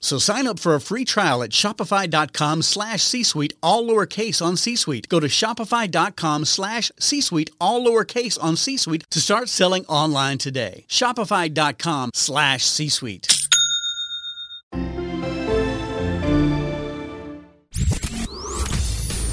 [0.00, 5.08] So sign up for a free trial at shopify.com slash C-Suite, all lowercase on C-Suite.
[5.08, 10.84] Go to shopify.com slash C-Suite, all lowercase on C-Suite to start selling online today.
[10.88, 13.26] Shopify.com slash C-Suite.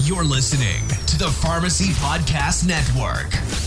[0.06, 3.63] You're listening to the Pharmacy Podcast Network.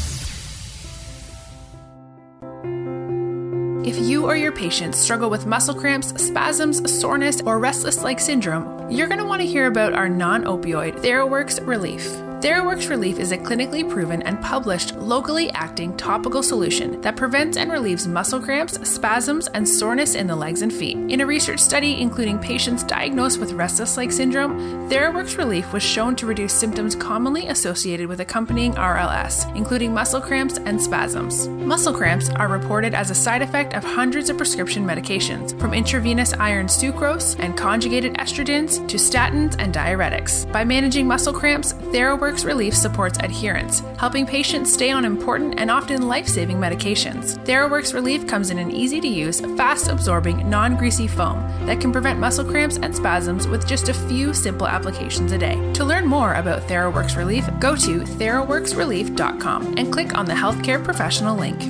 [3.86, 8.90] If you or your patients struggle with muscle cramps, spasms, soreness, or restless leg syndrome,
[8.90, 12.25] you're going to want to hear about our non opioid TheraWorks Relief.
[12.40, 17.72] TheraWorks Relief is a clinically proven and published locally acting topical solution that prevents and
[17.72, 20.98] relieves muscle cramps, spasms, and soreness in the legs and feet.
[21.10, 26.14] In a research study including patients diagnosed with restless leg syndrome, TheraWorks Relief was shown
[26.16, 31.48] to reduce symptoms commonly associated with accompanying RLS, including muscle cramps and spasms.
[31.48, 36.34] Muscle cramps are reported as a side effect of hundreds of prescription medications, from intravenous
[36.34, 40.50] iron sucrose and conjugated estrogens to statins and diuretics.
[40.52, 46.08] By managing muscle cramps, TheraWorks Relief supports adherence, helping patients stay on important and often
[46.08, 47.38] life saving medications.
[47.44, 51.92] TheraWorks Relief comes in an easy to use, fast absorbing, non greasy foam that can
[51.92, 55.72] prevent muscle cramps and spasms with just a few simple applications a day.
[55.74, 61.36] To learn more about TheraWorks Relief, go to theraworksrelief.com and click on the healthcare professional
[61.36, 61.62] link.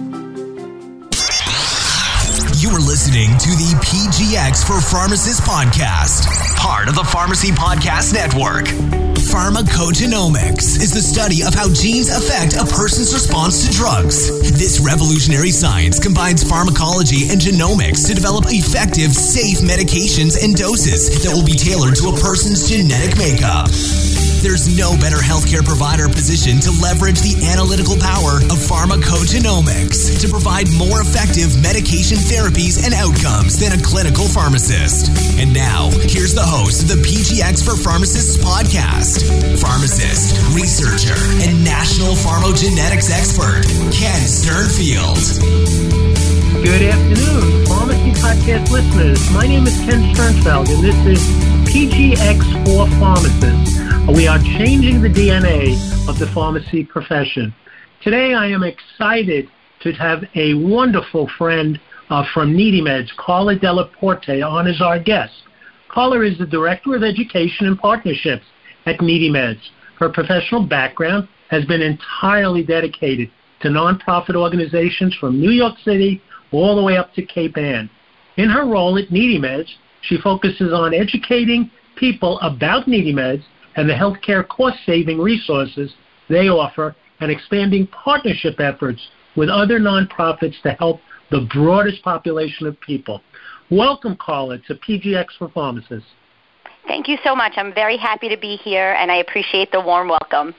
[2.59, 9.16] You are listening to the PGX for Pharmacists podcast, part of the Pharmacy Podcast Network.
[9.27, 14.31] Pharmacogenomics is the study of how genes affect a person's response to drugs.
[14.53, 21.35] This revolutionary science combines pharmacology and genomics to develop effective, safe medications and doses that
[21.35, 23.67] will be tailored to a person's genetic makeup.
[24.47, 30.71] There's no better healthcare provider position to leverage the analytical power of pharmacogenomics to provide
[30.71, 35.11] more effective medication therapies and outcomes than a clinical pharmacist.
[35.43, 39.27] And now, here's the host of the PGX for Pharmacists podcast,
[39.59, 45.43] pharmacist, researcher, and national pharmacogenetics expert, Ken Sternfeld.
[46.63, 49.19] Good afternoon, Pharmacy Podcast listeners.
[49.35, 53.79] My name is Ken Sternfeld, and this is PGX for Pharmacists.
[54.17, 55.77] We are changing the DNA
[56.09, 57.55] of the pharmacy profession.
[58.03, 59.51] Today, I am excited
[59.83, 61.79] to have a wonderful friend
[62.09, 65.35] uh, from NeedyMeds, Carla Delaporte, on as our guest.
[65.91, 68.47] Carla is the Director of Education and Partnerships
[68.87, 69.61] at NeedyMeds.
[69.99, 76.23] Her professional background has been entirely dedicated to nonprofit organizations from New York City
[76.53, 77.91] all the way up to Cape Ann.
[78.39, 79.69] In her role at NeedyMeds,
[80.07, 83.43] she focuses on educating people about NeedyMeds
[83.77, 85.93] and the healthcare cost-saving resources
[86.29, 89.01] they offer and expanding partnership efforts
[89.37, 91.01] with other nonprofits to help
[91.31, 93.21] the broadest population of people.
[93.71, 96.09] Welcome, Carla, to PGX for Pharmacists.
[96.87, 97.55] Thank you so much.
[97.57, 100.55] I'm very happy to be here, and I appreciate the warm welcome.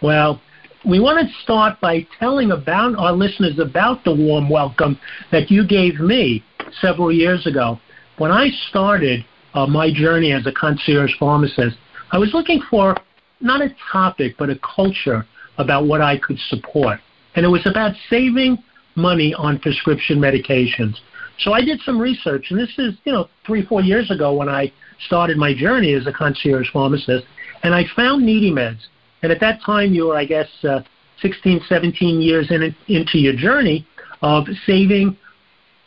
[0.00, 0.40] Well,
[0.84, 4.98] we want to start by telling about our listeners about the warm welcome
[5.32, 6.44] that you gave me
[6.80, 7.78] several years ago.
[8.18, 9.24] When I started
[9.54, 11.76] uh, my journey as a concierge pharmacist,
[12.10, 12.96] I was looking for
[13.40, 15.26] not a topic, but a culture
[15.58, 17.00] about what I could support.
[17.34, 18.58] And it was about saving
[18.94, 20.94] money on prescription medications.
[21.38, 24.48] So I did some research, and this is, you know, three, four years ago when
[24.48, 24.70] I
[25.06, 27.24] started my journey as a concierge pharmacist,
[27.62, 28.80] and I found NeedyMeds.
[29.22, 30.80] And at that time, you were, I guess, uh,
[31.20, 33.86] 16, 17 years in, into your journey
[34.20, 35.16] of saving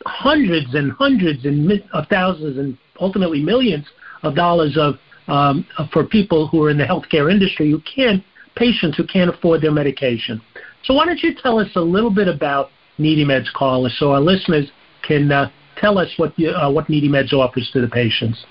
[0.06, 3.86] hundreds and hundreds and of thousands and ultimately millions
[4.22, 4.94] of dollars of
[5.28, 8.22] um, for people who are in the healthcare industry who can't
[8.54, 10.40] patients who can't afford their medication.
[10.84, 14.20] So why don't you tell us a little bit about Needy Meds, Carla, so our
[14.20, 14.70] listeners
[15.06, 18.44] can uh, tell us what you, uh, what Needy Meds offers to the patients.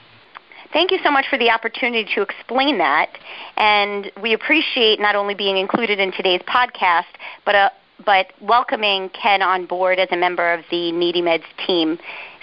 [0.74, 3.18] Thank you so much for the opportunity to explain that.
[3.58, 7.04] And we appreciate not only being included in today's podcast,
[7.46, 7.70] but, uh,
[8.04, 11.98] but welcoming Ken on board as a member of the Needy Meds team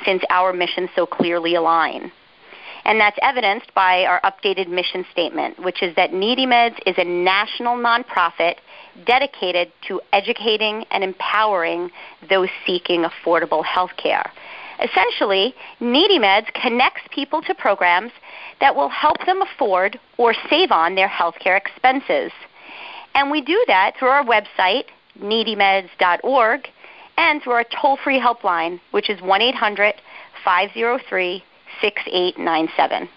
[0.04, 2.12] since our missions so clearly align.
[2.84, 7.04] And that's evidenced by our updated mission statement, which is that Needy Meds is a
[7.04, 8.56] national nonprofit
[9.06, 11.90] dedicated to educating and empowering
[12.28, 14.30] those seeking affordable health care.
[14.82, 18.10] Essentially, Needy Meds connects people to programs
[18.60, 22.32] that will help them afford or save on their healthcare expenses.
[23.14, 24.84] And we do that through our website,
[25.20, 26.68] needymeds.org,
[27.16, 29.94] and through our toll free helpline, which is 1 800
[30.44, 31.44] 503
[31.80, 33.08] 6897.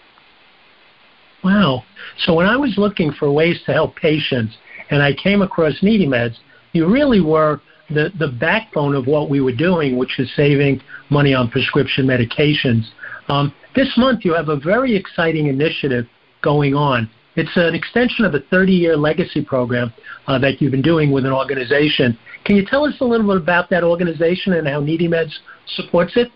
[1.44, 1.84] Wow.
[2.18, 4.56] So when I was looking for ways to help patients
[4.90, 6.36] and I came across Needy Meds,
[6.72, 11.34] you really were the, the backbone of what we were doing, which is saving money
[11.34, 12.82] on prescription medications.
[13.28, 16.06] Um, this month, you have a very exciting initiative
[16.42, 17.08] going on.
[17.36, 19.92] It's an extension of a 30 year legacy program
[20.26, 22.18] uh, that you've been doing with an organization.
[22.44, 25.32] Can you tell us a little bit about that organization and how Needy Meds
[25.66, 26.28] supports it?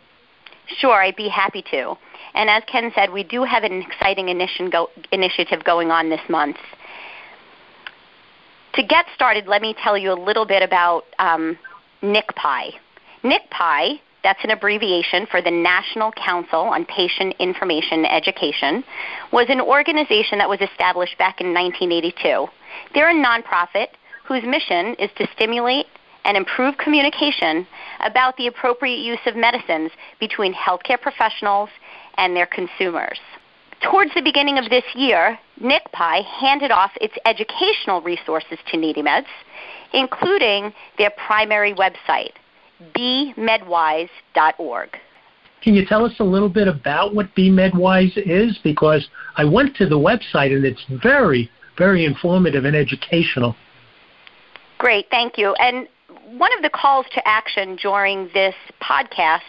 [0.79, 1.97] Sure, I'd be happy to.
[2.35, 6.56] And as Ken said, we do have an exciting initiative going on this month.
[8.75, 11.58] To get started, let me tell you a little bit about um,
[12.02, 12.70] NCPI.
[13.25, 18.85] NCPI, that's an abbreviation for the National Council on Patient Information Education,
[19.33, 22.47] was an organization that was established back in 1982.
[22.95, 23.89] They're a nonprofit
[24.27, 25.87] whose mission is to stimulate
[26.25, 27.67] and improve communication
[28.01, 31.71] about the appropriate use of medicines between healthcare professionals
[32.17, 33.19] and their consumers.
[33.83, 39.27] Towards the beginning of this year, NCPI handed off its educational resources to NeedyMeds,
[39.95, 42.33] including their primary website,
[42.94, 44.99] bemedwise.org.
[45.62, 48.59] Can you tell us a little bit about what BeMedWise is?
[48.65, 49.06] Because
[49.37, 53.55] I went to the website and it's very, very informative and educational.
[54.79, 55.53] Great, thank you.
[55.55, 55.87] And
[56.31, 59.41] one of the calls to action during this podcast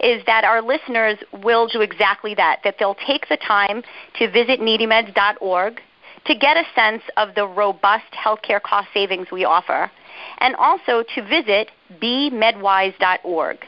[0.00, 3.82] is that our listeners will do exactly that, that they'll take the time
[4.18, 5.80] to visit needymeds.org
[6.26, 9.90] to get a sense of the robust healthcare cost savings we offer,
[10.38, 11.70] and also to visit
[12.00, 13.58] bemedwise.org.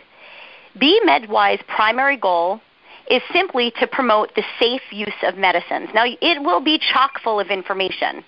[0.80, 2.60] BeMedWise primary goal
[3.10, 5.88] is simply to promote the safe use of medicines.
[5.94, 8.24] Now, it will be chock full of information.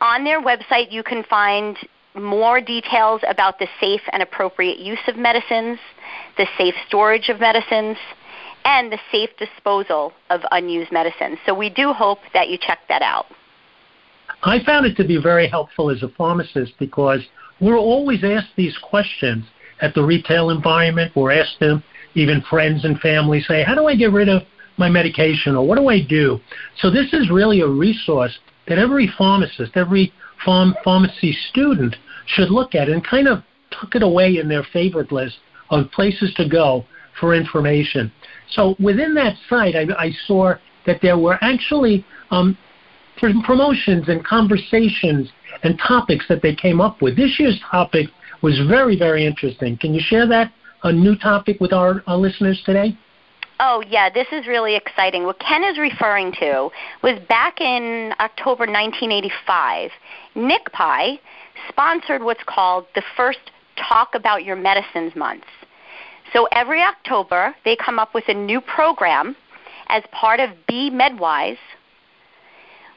[0.00, 1.76] On their website, you can find
[2.14, 5.78] more details about the safe and appropriate use of medicines,
[6.38, 7.98] the safe storage of medicines,
[8.64, 11.38] and the safe disposal of unused medicines.
[11.46, 13.26] So we do hope that you check that out.
[14.42, 17.20] I found it to be very helpful as a pharmacist because
[17.60, 19.44] we're always asked these questions
[19.80, 21.12] at the retail environment.
[21.16, 21.82] We're asked them,
[22.14, 24.42] even friends and family say, How do I get rid of
[24.76, 26.40] my medication or what do I do?
[26.80, 28.38] So this is really a resource
[28.68, 30.12] that every pharmacist, every
[30.44, 31.96] pharm- pharmacy student
[32.26, 35.36] should look at and kind of tuck it away in their favorite list
[35.70, 36.84] of places to go
[37.18, 38.12] for information.
[38.50, 40.54] So within that site, I, I saw
[40.86, 42.56] that there were actually um,
[43.18, 45.30] promotions and conversations
[45.62, 47.16] and topics that they came up with.
[47.16, 48.08] This year's topic
[48.42, 49.76] was very, very interesting.
[49.76, 50.52] Can you share that
[50.84, 52.96] a new topic with our, our listeners today?
[53.58, 55.24] Oh, yeah, this is really exciting.
[55.24, 56.68] What Ken is referring to
[57.02, 59.90] was back in October 1985,
[60.36, 61.18] NCPI
[61.70, 63.38] sponsored what's called the first
[63.88, 65.44] Talk About Your Medicines Month.
[66.34, 69.34] So every October, they come up with a new program
[69.88, 71.56] as part of Be MedWise,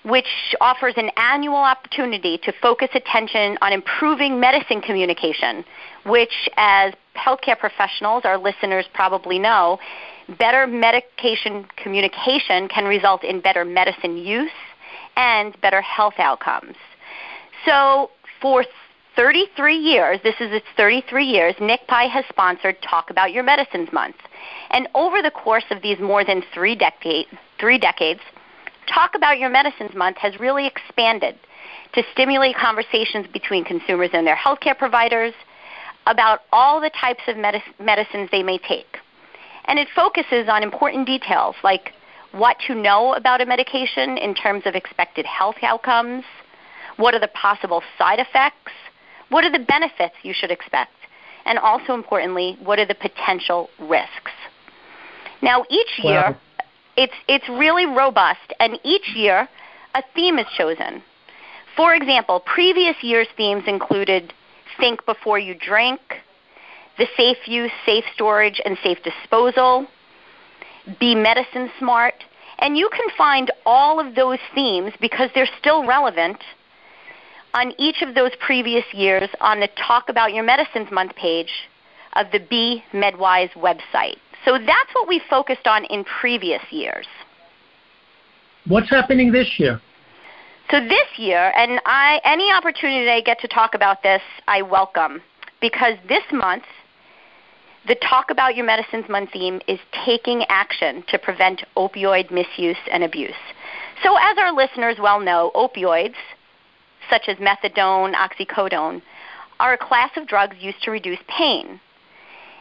[0.03, 5.63] which offers an annual opportunity to focus attention on improving medicine communication,
[6.05, 9.77] which, as healthcare professionals, our listeners probably know,
[10.37, 14.51] better medication communication can result in better medicine use
[15.15, 16.75] and better health outcomes.
[17.65, 18.63] So for
[19.15, 24.15] 33 years, this is its 33 years, NCPI has sponsored Talk About Your Medicines Month.
[24.69, 27.25] And over the course of these more than three, decade,
[27.59, 28.21] three decades,
[28.93, 31.35] Talk About Your Medicines Month has really expanded
[31.93, 35.33] to stimulate conversations between consumers and their healthcare providers
[36.07, 38.97] about all the types of medic- medicines they may take.
[39.65, 41.93] And it focuses on important details like
[42.31, 46.23] what to know about a medication in terms of expected health outcomes–
[46.99, 48.73] what are the possible side effects?
[49.29, 50.91] What are the benefits you should expect?
[51.45, 54.33] And also importantly, what are the potential risks?
[55.41, 56.37] Now, each year,
[56.99, 59.47] it's, it's really robust, and each year,
[59.95, 61.01] a theme is chosen.
[61.77, 64.33] For example, previous year's themes included
[64.77, 66.01] Think Before You Drink,
[66.97, 69.87] the safe use, safe storage, and safe disposal,
[70.99, 72.15] be medicine smart,
[72.57, 76.43] and you can find all of those themes because they're still relevant
[77.53, 81.69] on each of those previous years on the Talk About Your Medicines Month page
[82.17, 84.17] of the Be MedWise website.
[84.45, 87.07] So that's what we focused on in previous years.
[88.67, 89.81] What's happening this year?
[90.71, 95.21] So this year, and I, any opportunity I get to talk about this, I welcome
[95.61, 96.63] because this month
[97.87, 103.03] the Talk About Your Medicines Month theme is taking action to prevent opioid misuse and
[103.03, 103.33] abuse.
[104.03, 106.13] So, as our listeners well know, opioids,
[107.09, 109.01] such as methadone, oxycodone,
[109.59, 111.79] are a class of drugs used to reduce pain.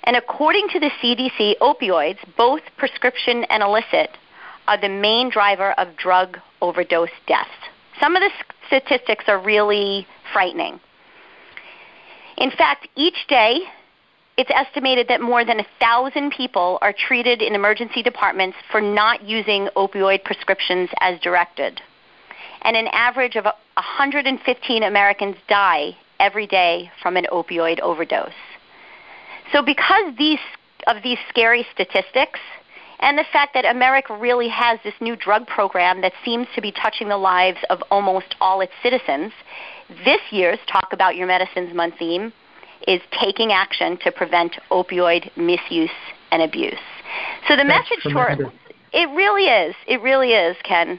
[0.04, 4.10] And according to the CDC, opioids, both prescription and illicit,
[4.66, 7.50] are the main driver of drug overdose deaths.
[8.00, 8.30] Some of the
[8.66, 10.78] statistics are really frightening.
[12.36, 13.60] In fact, each day
[14.36, 19.24] it's estimated that more than a thousand people are treated in emergency departments for not
[19.24, 21.80] using opioid prescriptions as directed.
[22.62, 28.30] And an average of 115 Americans die every day from an opioid overdose.
[29.52, 30.40] So, because these,
[30.86, 32.40] of these scary statistics,
[33.00, 36.72] and the fact that America really has this new drug program that seems to be
[36.72, 39.32] touching the lives of almost all its citizens,
[40.04, 42.32] this year's Talk About Your Medicines Month theme
[42.86, 45.90] is taking action to prevent opioid misuse
[46.30, 46.78] and abuse.
[47.46, 48.50] So the That's message for
[48.92, 49.74] it really is.
[49.86, 50.98] It really is, Ken.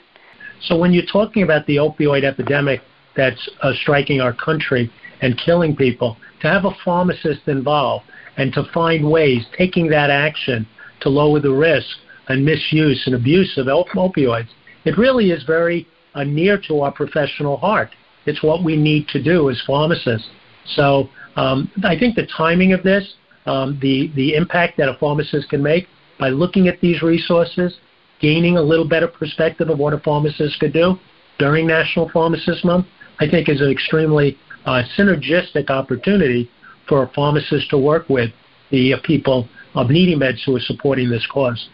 [0.62, 2.82] So when you're talking about the opioid epidemic
[3.16, 4.92] that's uh, striking our country
[5.22, 8.06] and killing people, to have a pharmacist involved
[8.40, 10.66] and to find ways taking that action
[11.02, 11.98] to lower the risk
[12.30, 14.48] and misuse and abuse of op- opioids,
[14.86, 17.90] it really is very uh, near to our professional heart.
[18.26, 20.30] It's what we need to do as pharmacists.
[20.76, 23.14] So um, I think the timing of this,
[23.46, 27.78] um, the, the impact that a pharmacist can make by looking at these resources,
[28.22, 30.98] gaining a little better perspective of what a pharmacist could do
[31.40, 32.86] during National Pharmacist Month,
[33.20, 36.50] I think is an extremely uh, synergistic opportunity
[36.90, 38.32] for a pharmacist to work with
[38.72, 41.70] the people of NeedyMeds who are supporting this cause.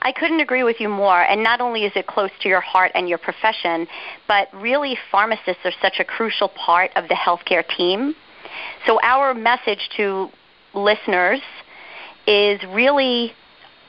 [0.00, 1.22] I couldn't agree with you more.
[1.22, 3.88] And not only is it close to your heart and your profession,
[4.28, 8.14] but really pharmacists are such a crucial part of the healthcare team.
[8.86, 10.28] So our message to
[10.74, 11.40] listeners
[12.26, 13.32] is really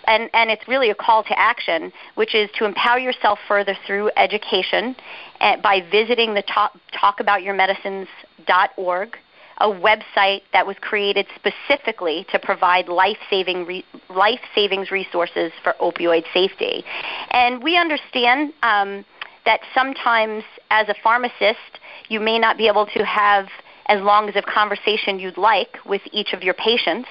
[0.07, 4.11] and, and it's really a call to action, which is to empower yourself further through
[4.15, 4.95] education
[5.41, 9.17] uh, by visiting the talk, talkaboutyourmedicines.org,
[9.59, 16.23] a website that was created specifically to provide life-saving re, life savings resources for opioid
[16.33, 16.83] safety.
[17.31, 19.05] And we understand um,
[19.45, 23.47] that sometimes, as a pharmacist, you may not be able to have
[23.87, 27.07] as long as a conversation you'd like with each of your patients.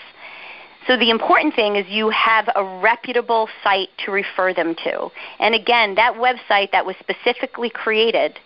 [0.87, 5.09] So the important thing is you have a reputable site to refer them to.
[5.39, 8.39] And again, that website that was specifically created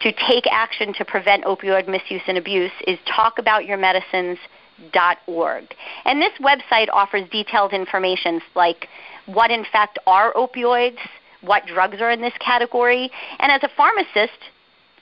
[0.00, 5.74] to take action to prevent opioid misuse and abuse is talkaboutyourmedicines.org.
[6.04, 8.88] And this website offers detailed information like
[9.26, 10.98] what in fact are opioids,
[11.40, 14.38] what drugs are in this category, and as a pharmacist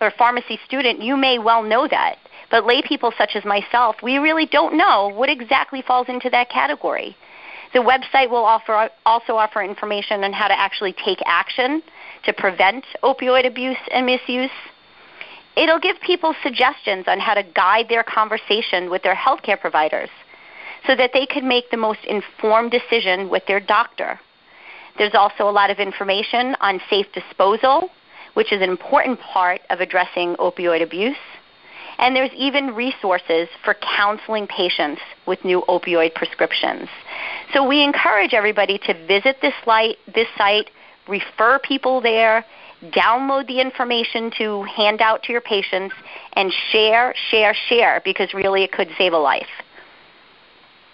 [0.01, 2.17] or pharmacy student, you may well know that.
[2.51, 6.51] But lay people such as myself, we really don't know what exactly falls into that
[6.51, 7.17] category.
[7.73, 11.83] The website will offer, also offer information on how to actually take action
[12.25, 14.51] to prevent opioid abuse and misuse.
[15.57, 20.11] It'll give people suggestions on how to guide their conversation with their healthcare providers
[20.87, 24.21] so that they can make the most informed decision with their doctor.
[24.99, 27.91] There's also a lot of information on safe disposal,
[28.35, 31.17] which is an important part of addressing opioid abuse.
[31.99, 36.89] And there's even resources for counseling patients with new opioid prescriptions.
[37.53, 40.71] So we encourage everybody to visit this, light, this site,
[41.07, 42.45] refer people there,
[42.93, 45.95] download the information to hand out to your patients,
[46.35, 49.47] and share, share, share, because really it could save a life.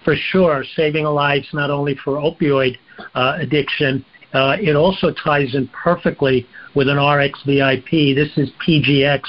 [0.05, 2.77] For sure, saving lives not only for opioid
[3.15, 8.15] uh, addiction, uh, it also ties in perfectly with an RX VIP.
[8.15, 9.23] This is PGX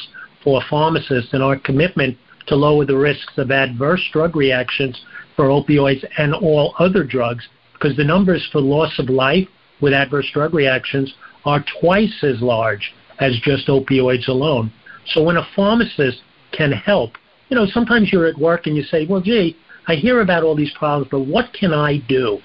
[0.43, 5.01] for pharmacists and our commitment to lower the risks of adverse drug reactions
[5.35, 9.47] for opioids and all other drugs because the numbers for loss of life
[9.81, 11.13] with adverse drug reactions
[11.45, 14.71] are twice as large as just opioids alone.
[15.07, 16.21] So when a pharmacist
[16.51, 17.17] can help
[17.51, 20.55] you know, sometimes you're at work and you say, well, gee, I hear about all
[20.55, 22.39] these problems, but what can I do?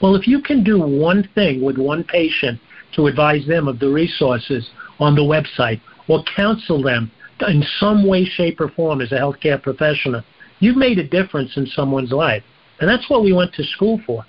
[0.00, 2.58] Well, if you can do one thing with one patient
[2.94, 7.10] to advise them of the resources on the website or counsel them
[7.46, 10.22] in some way, shape, or form as a healthcare professional,
[10.60, 12.42] you've made a difference in someone's life.
[12.80, 14.24] And that's what we went to school for.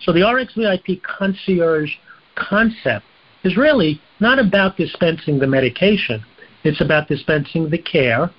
[0.00, 1.92] So the RxVIP concierge
[2.34, 3.04] concept
[3.44, 6.24] is really not about dispensing the medication.
[6.64, 8.30] It's about dispensing the care,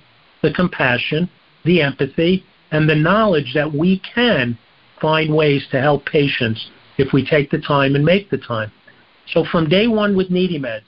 [0.42, 1.28] the compassion,
[1.64, 4.58] the empathy, and the knowledge that we can
[5.00, 8.70] find ways to help patients if we take the time and make the time.
[9.32, 10.82] So from day one with Needy Meds,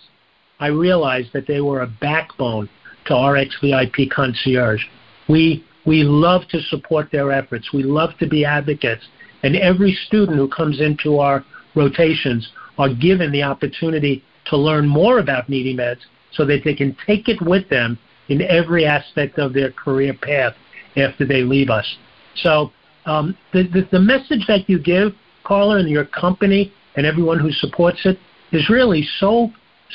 [0.61, 2.69] I realized that they were a backbone
[3.07, 4.83] to RxVIP Concierge.
[5.29, 7.73] We we love to support their efforts.
[7.73, 9.05] We love to be advocates.
[9.43, 11.45] And every student who comes into our
[11.75, 16.01] rotations are given the opportunity to learn more about Needy Meds
[16.33, 20.55] so that they can take it with them in every aspect of their career path
[20.97, 21.87] after they leave us.
[22.37, 22.73] So
[23.07, 25.13] um, the, the, the message that you give,
[25.45, 28.19] Carla, and your company and everyone who supports it
[28.53, 29.51] is really so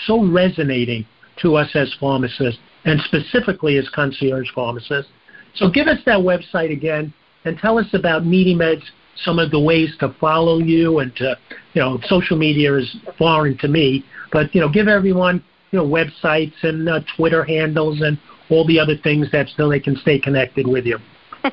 [0.06, 1.06] so resonating
[1.42, 5.12] to us as pharmacists and specifically as concierge pharmacists.
[5.56, 7.14] So give us that website again
[7.46, 8.84] and tell us about Needy Meds,
[9.24, 11.38] some of the ways to follow you and to,
[11.74, 15.86] you know, social media is foreign to me, but, you know, give everyone, you know,
[15.86, 18.18] websites and uh, Twitter handles and
[18.50, 20.98] all the other things that so they can stay connected with you.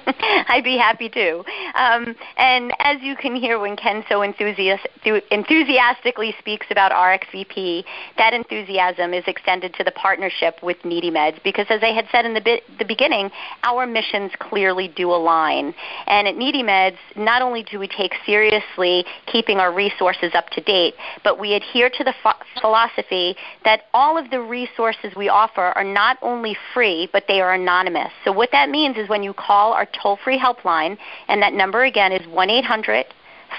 [0.49, 1.39] I'd be happy to.
[1.75, 4.87] Um, and as you can hear when Ken so enthusiast,
[5.31, 7.85] enthusiastically speaks about RxVP,
[8.19, 12.25] that enthusiasm is extended to the partnership with Needy Meds because, as I had said
[12.25, 13.31] in the, bi- the beginning,
[13.63, 15.75] our missions clearly do align.
[16.07, 20.61] And at Needy Meds, not only do we take seriously keeping our resources up to
[20.61, 25.73] date, but we adhere to the ph- philosophy that all of the resources we offer
[25.77, 28.11] are not only free, but they are anonymous.
[28.25, 30.97] So what that means is when you call our toll free helpline,
[31.29, 33.07] and that number again is 1 800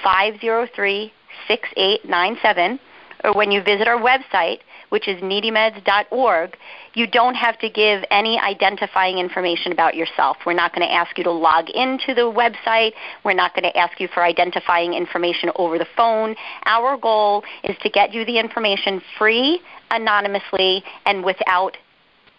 [0.04, 1.14] 503
[1.48, 2.80] 6897,
[3.24, 4.60] or when you visit our website,
[4.90, 6.58] which is needymeds.org,
[6.94, 10.38] you don't have to give any identifying information about yourself.
[10.46, 12.94] We're not going to ask you to log into the website.
[13.24, 16.36] We're not going to ask you for identifying information over the phone.
[16.66, 19.60] Our goal is to get you the information free,
[19.92, 21.78] anonymously, and without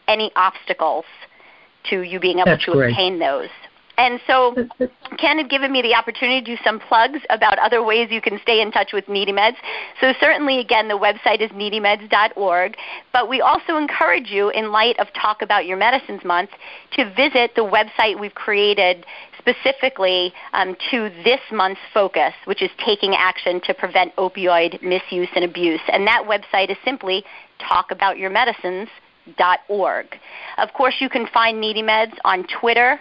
[0.06, 1.04] any obstacles
[1.90, 2.90] to you being able That's to great.
[2.90, 3.48] obtain those.
[3.98, 4.54] And so
[5.18, 8.38] Ken had given me the opportunity to do some plugs about other ways you can
[8.42, 9.56] stay in touch with Needy Meds.
[10.00, 12.76] So certainly, again, the website is needymeds.org.
[13.12, 16.50] But we also encourage you, in light of Talk About Your Medicines Month,
[16.92, 19.04] to visit the website we've created
[19.36, 25.44] specifically um, to this month's focus, which is taking action to prevent opioid misuse and
[25.44, 25.80] abuse.
[25.92, 27.24] And that website is simply
[27.60, 30.06] talkaboutyourmedicines.org.
[30.58, 33.00] Of course, you can find Needy Meds on Twitter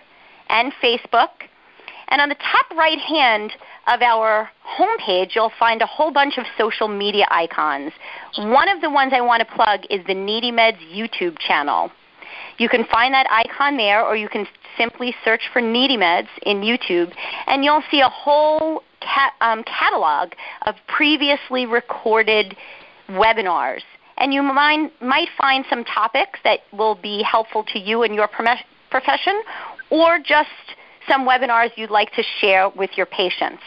[0.49, 1.29] and Facebook.
[2.10, 3.51] And on the top right hand
[3.88, 7.91] of our homepage, you'll find a whole bunch of social media icons.
[8.38, 11.91] One of the ones I want to plug is the Needy Meds YouTube channel.
[12.57, 16.62] You can find that icon there, or you can simply search for Needy Meds in
[16.62, 17.13] YouTube,
[17.45, 18.83] and you'll see a whole
[19.41, 20.31] um, catalog
[20.65, 22.55] of previously recorded
[23.10, 23.81] webinars.
[24.17, 28.27] And you might, might find some topics that will be helpful to you in your
[28.89, 29.41] profession,
[29.89, 30.50] or just
[31.08, 33.63] some webinars you'd like to share with your patients.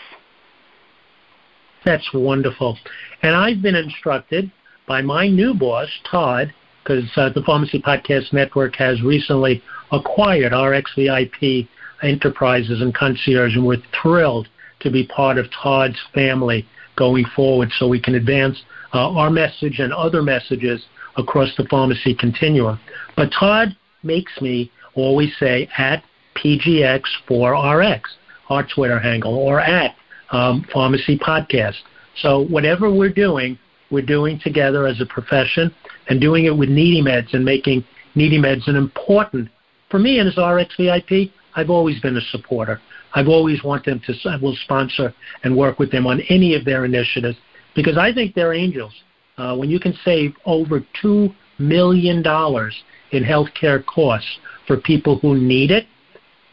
[1.84, 2.78] That's wonderful.
[3.22, 4.50] And I've been instructed
[4.86, 6.52] by my new boss, Todd,
[6.82, 11.68] because uh, the Pharmacy Podcast Network has recently acquired RxVIP
[12.02, 14.48] Enterprises and Concierge, and we're thrilled
[14.80, 19.78] to be part of Todd's family going forward so we can advance uh, our message
[19.78, 20.82] and other messages
[21.16, 22.80] across the pharmacy continuum.
[23.16, 26.02] But Todd makes me always say at
[26.42, 28.00] PGX4RX,
[28.48, 29.94] our Twitter handle, or at
[30.32, 31.76] um, Pharmacy Podcast.
[32.22, 33.58] So whatever we're doing,
[33.90, 35.74] we're doing together as a profession
[36.08, 39.48] and doing it with Needy Meds and making Needy Meds an important,
[39.90, 42.80] for me and as RxVIP, I've always been a supporter.
[43.14, 46.64] I've always wanted them to, I will sponsor and work with them on any of
[46.64, 47.36] their initiatives
[47.74, 48.92] because I think they're angels.
[49.36, 54.28] Uh, when you can save over $2 million in healthcare costs
[54.66, 55.86] for people who need it,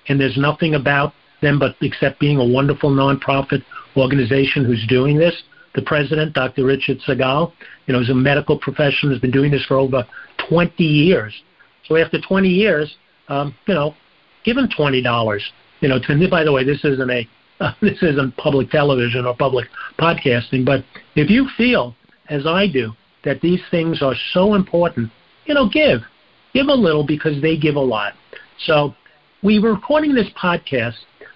[0.08, 3.64] and there's nothing about them but except being a wonderful nonprofit
[3.96, 5.44] organization who's doing this.
[5.76, 6.66] The president, Dr.
[6.66, 7.54] Richard Sagall,
[7.86, 10.06] you know, is a medical professional, has been doing this for over
[10.50, 11.34] 20 years.
[11.86, 12.96] So after 20 years,
[13.30, 13.96] um, you know,
[14.44, 15.44] give him twenty dollars.
[15.82, 17.28] You know, to, by the way, this isn't a
[17.60, 19.68] uh, this isn't public television or public
[20.00, 20.84] podcasting, but
[21.16, 21.96] if you feel,
[22.30, 22.94] as I do,
[23.24, 25.12] that these things are so important,
[25.46, 26.02] you know, give,
[26.54, 28.14] give a little because they give a lot.
[28.66, 28.96] So
[29.44, 30.96] we were recording this podcast,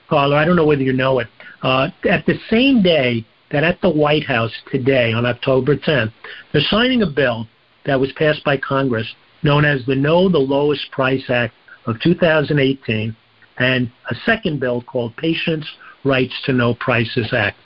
[0.10, 0.36] Carla.
[0.36, 1.28] I don't know whether you know it.
[1.62, 6.12] Uh, at the same day that at the White House today, on October 10th,
[6.52, 7.48] they're signing a bill
[7.86, 9.08] that was passed by Congress
[9.44, 11.54] known as the Know the Lowest Price Act
[11.86, 13.16] of 2018
[13.58, 15.68] and a second bill called Patients'
[16.04, 17.58] Rights to Know Prices Act.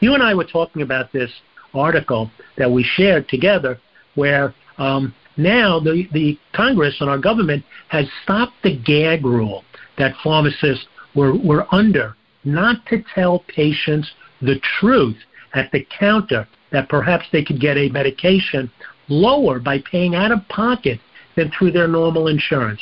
[0.00, 1.30] You and I were talking about this
[1.74, 3.80] article that we shared together
[4.14, 9.64] where um, now the, the Congress and our government has stopped the gag rule
[9.98, 15.16] that pharmacists were, were under not to tell patients the truth
[15.54, 18.70] at the counter that perhaps they could get a medication
[19.08, 20.98] lower by paying out of pocket
[21.36, 22.80] than through their normal insurance.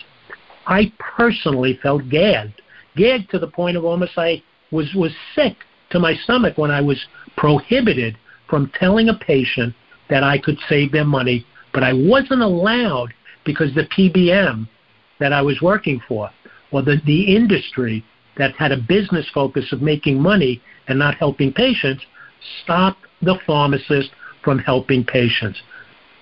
[0.66, 2.60] I personally felt gagged,
[2.96, 5.56] gagged to the point of almost I was, was sick
[5.90, 7.02] to my stomach when I was
[7.36, 8.16] prohibited
[8.48, 9.74] from telling a patient
[10.10, 13.12] that I could save them money, but I wasn't allowed
[13.44, 14.68] because the PBM
[15.20, 16.30] that I was working for,
[16.70, 18.04] or the, the industry
[18.36, 22.04] that had a business focus of making money and not helping patients,
[22.62, 24.10] stopped the pharmacist
[24.44, 25.60] from helping patients.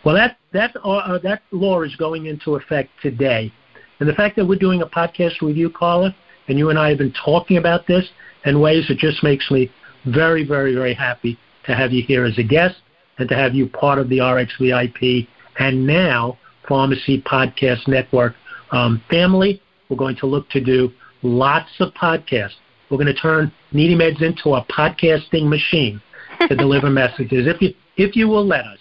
[0.05, 3.53] Well, that that uh, uh, that law is going into effect today,
[4.01, 6.15] and the fact that we're doing a podcast with you, Carla,
[6.49, 8.09] and you and I have been talking about this
[8.45, 9.71] in ways that just makes me
[10.07, 12.77] very, very, very happy to have you here as a guest
[13.19, 15.27] and to have you part of the RxVIP
[15.59, 16.39] and now
[16.69, 18.35] Pharmacy Podcast Network
[18.73, 19.63] um, family.
[19.89, 20.91] We're going to look to do
[21.23, 22.55] lots of podcasts.
[22.91, 26.01] We're going to turn Needy Meds into a podcasting machine
[26.49, 28.79] to deliver messages, if you if you will let us.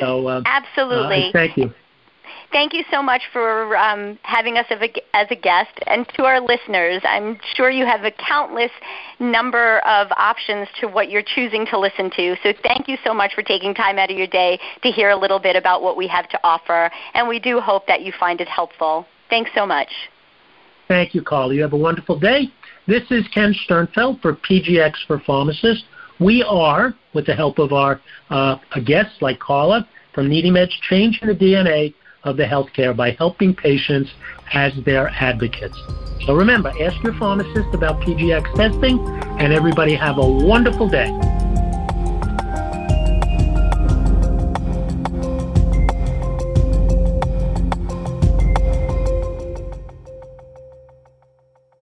[0.00, 1.72] So uh, absolutely, uh, thank you.
[2.52, 4.80] Thank you so much for um, having us as
[5.30, 5.72] a, guest.
[5.86, 8.70] And to our listeners, I'm sure you have a countless
[9.18, 12.36] number of options to what you're choosing to listen to.
[12.42, 15.16] So thank you so much for taking time out of your day to hear a
[15.16, 16.90] little bit about what we have to offer.
[17.14, 19.06] And we do hope that you find it helpful.
[19.28, 19.88] Thanks so much.
[20.86, 21.54] Thank you, Carla.
[21.54, 22.52] You have a wonderful day.
[22.86, 25.84] This is Ken Sternfeld for PGX for Pharmacists.
[26.20, 31.26] We are, with the help of our uh, guests like Carla from Needy Meds, changing
[31.26, 34.10] the DNA of the healthcare by helping patients
[34.52, 35.78] as their advocates.
[36.26, 38.98] So remember, ask your pharmacist about PGX testing,
[39.38, 41.10] and everybody have a wonderful day.